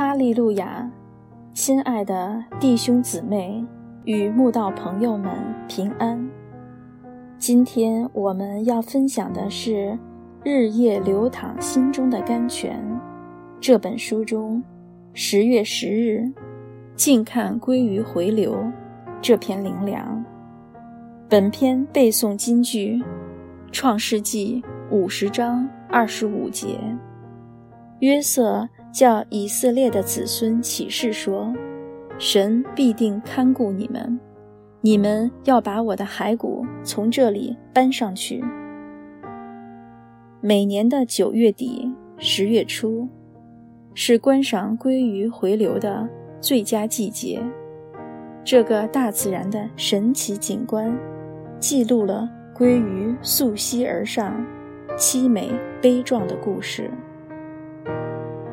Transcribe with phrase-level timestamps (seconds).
[0.00, 0.90] 哈利路亚，
[1.52, 3.62] 亲爱的弟兄姊妹
[4.04, 5.30] 与慕道朋友们
[5.68, 6.26] 平安。
[7.36, 9.70] 今天我们要分享的是
[10.42, 12.82] 《日夜流淌心中的甘泉》
[13.60, 14.64] 这本书中
[15.12, 16.32] 十月十日
[16.96, 18.56] “静看归于回流”
[19.20, 20.24] 这篇灵粮。
[21.28, 22.96] 本篇背诵金句：
[23.70, 26.78] 《创世纪》五十章二十五节，
[27.98, 28.66] 约瑟。
[28.92, 31.52] 叫以色列的子孙起誓说
[32.18, 34.18] ：“神必定看顾你们，
[34.80, 38.42] 你们要把我的骸骨从这里搬上去。”
[40.42, 43.06] 每年的九月底、十月初，
[43.94, 46.08] 是观赏鲑鱼回流的
[46.40, 47.40] 最佳季节。
[48.42, 50.96] 这个大自然的神奇景观，
[51.58, 54.44] 记录了鲑鱼溯溪而上、
[54.96, 55.50] 凄美
[55.82, 56.90] 悲壮的故事。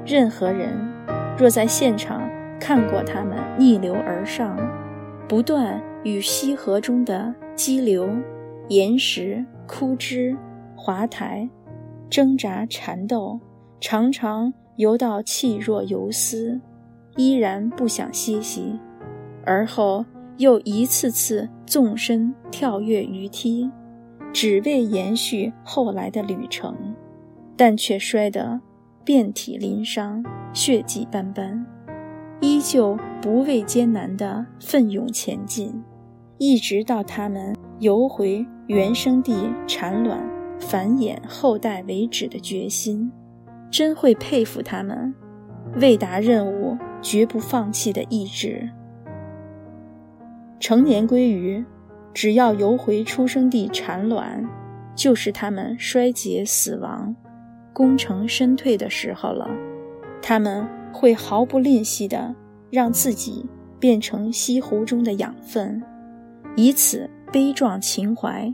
[0.07, 0.73] 任何人
[1.37, 2.21] 若在现场
[2.61, 4.57] 看过他们逆流而上，
[5.27, 8.09] 不断与溪河中的激流、
[8.69, 10.33] 岩石、枯枝、
[10.77, 11.47] 滑台
[12.09, 13.37] 挣扎缠斗，
[13.81, 16.61] 常常游到气若游丝，
[17.17, 18.79] 依然不想歇息，
[19.43, 20.05] 而后
[20.37, 23.69] 又一次次纵身跳跃鱼梯，
[24.31, 26.73] 只为延续后来的旅程，
[27.57, 28.61] 但却摔得。
[29.07, 31.65] 遍体鳞伤，血迹斑斑，
[32.41, 35.81] 依旧不畏艰难地奋勇前进，
[36.37, 40.19] 一直到他们游回原生地产卵、
[40.59, 43.09] 繁衍后代为止的决心，
[43.71, 45.15] 真会佩服他们
[45.79, 48.69] 为达任务绝不放弃的意志。
[50.59, 51.63] 成年鲑鱼，
[52.13, 54.45] 只要游回出生地产卵，
[54.93, 57.15] 就是它们衰竭死亡。
[57.77, 59.47] 功成身退的时候了，
[60.19, 62.33] 他们会毫不吝惜地
[62.71, 63.45] 让自己
[63.79, 65.83] 变成西湖中的养分，
[66.55, 68.51] 以此悲壮情怀，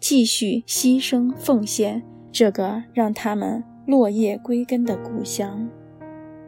[0.00, 2.02] 继续牺牲奉献
[2.32, 5.68] 这个让他们落叶归根的故乡，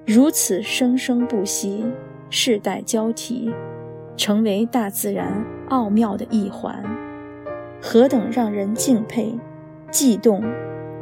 [0.07, 1.85] 如此生生不息，
[2.31, 3.53] 世代交替，
[4.17, 6.83] 成为大自然奥妙的一环，
[7.83, 9.39] 何等让人敬佩、
[9.91, 10.43] 悸动！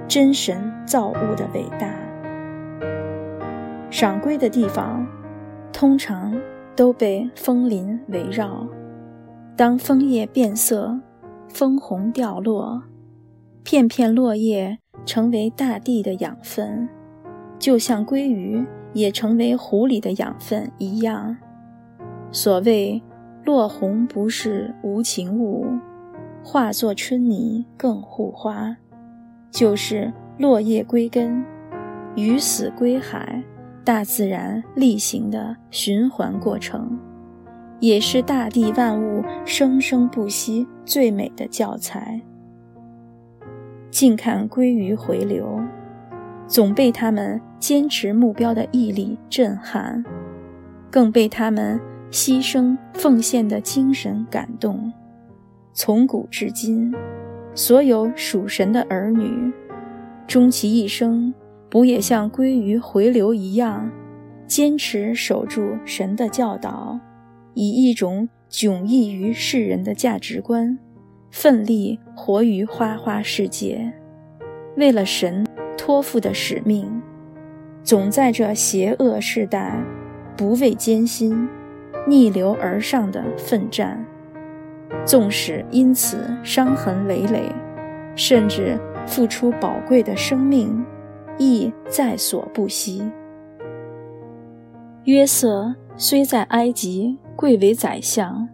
[0.09, 1.95] 真神造物的伟大。
[3.91, 5.07] 赏龟的地方，
[5.73, 6.35] 通常
[6.75, 8.67] 都被枫林围绕。
[9.57, 10.99] 当枫叶变色，
[11.49, 12.83] 枫红掉落，
[13.63, 16.89] 片片落叶成为大地的养分，
[17.59, 21.37] 就像鲑鱼也成为湖里的养分一样。
[22.31, 23.03] 所谓
[23.45, 25.67] “落红不是无情物，
[26.43, 28.77] 化作春泥更护花”。
[29.53, 31.45] 就是落叶归根，
[32.17, 33.45] 鱼死归海，
[33.85, 36.99] 大自然例行的循环过程，
[37.79, 42.19] 也是大地万物生生不息最美的教材。
[43.91, 45.61] 近看鲑鱼回流，
[46.47, 50.03] 总被他们坚持目标的毅力震撼，
[50.91, 51.79] 更被他们
[52.11, 54.91] 牺牲奉献的精神感动。
[55.75, 56.91] 从古至今。
[57.55, 59.53] 所有属神的儿女，
[60.27, 61.33] 终其一生，
[61.69, 63.91] 不也像鲑鱼回流一样，
[64.47, 66.99] 坚持守住神的教导，
[67.53, 70.79] 以一种迥异于世人的价值观，
[71.31, 73.93] 奋力活于花花世界，
[74.77, 75.47] 为了神
[75.77, 76.91] 托付的使命，
[77.83, 79.79] 总在这邪恶时代，
[80.39, 81.47] 不畏艰辛，
[82.09, 84.03] 逆流而上的奋战。
[85.05, 87.51] 纵使因此伤痕累累，
[88.15, 90.85] 甚至付出宝贵的生命，
[91.39, 93.03] 亦在所不惜。
[95.05, 98.49] 约瑟虽在埃及贵为宰相，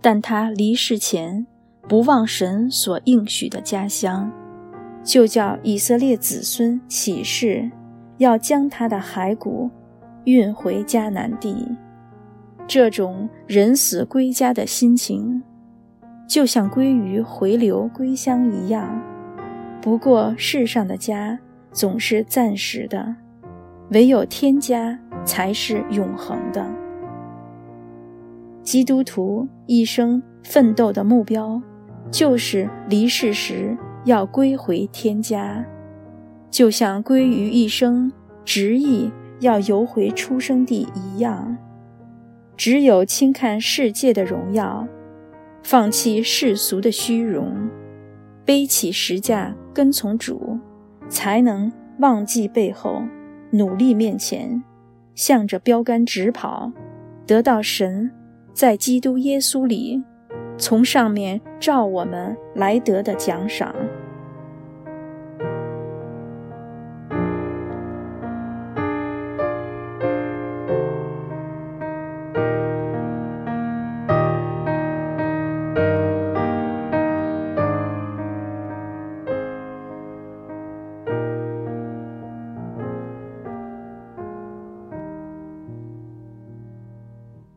[0.00, 1.46] 但他离世前
[1.86, 4.32] 不忘神所应许的家乡，
[5.02, 7.70] 就叫以色列子孙起誓，
[8.16, 9.70] 要将他的骸骨
[10.24, 11.68] 运回迦南地。
[12.66, 15.42] 这种人死归家的心情。
[16.26, 19.00] 就像鲑鱼回流归乡一样，
[19.80, 21.38] 不过世上的家
[21.70, 23.14] 总是暂时的，
[23.90, 26.66] 唯有天家才是永恒的。
[28.62, 31.60] 基督徒一生奋斗的目标，
[32.10, 35.64] 就是离世时要归回天家，
[36.50, 38.10] 就像鲑鱼一生
[38.44, 41.56] 执意要游回出生地一样。
[42.56, 44.88] 只有轻看世界的荣耀。
[45.64, 47.68] 放弃世俗的虚荣，
[48.44, 50.58] 背起十架跟从主，
[51.08, 53.02] 才能忘记背后，
[53.50, 54.62] 努力面前，
[55.14, 56.70] 向着标杆直跑，
[57.26, 58.10] 得到神
[58.52, 60.04] 在基督耶稣里
[60.58, 63.74] 从上面照我们来得的奖赏。